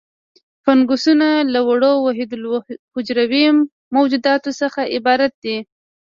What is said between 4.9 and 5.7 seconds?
عبارت دي.